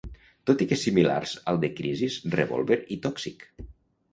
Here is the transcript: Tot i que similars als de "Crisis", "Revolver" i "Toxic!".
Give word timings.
Tot 0.49 0.61
i 0.65 0.67
que 0.69 0.77
similars 0.83 1.35
als 1.53 1.61
de 1.65 1.69
"Crisis", 1.81 2.17
"Revolver" 2.39 2.79
i 2.97 2.99
"Toxic!". 3.05 3.47